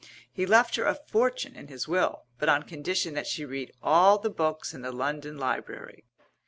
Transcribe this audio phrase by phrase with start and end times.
[0.33, 4.17] He left her a fortune in his will, but on condition that she read all
[4.17, 6.05] the books in the London Library.